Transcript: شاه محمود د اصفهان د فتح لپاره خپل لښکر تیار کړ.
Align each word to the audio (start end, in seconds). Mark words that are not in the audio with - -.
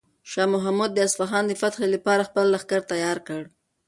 شاه 0.31 0.47
محمود 0.53 0.91
د 0.93 0.99
اصفهان 1.07 1.43
د 1.47 1.51
فتح 1.61 1.79
لپاره 1.95 2.27
خپل 2.29 2.45
لښکر 2.53 2.81
تیار 2.91 3.17
کړ. 3.27 3.41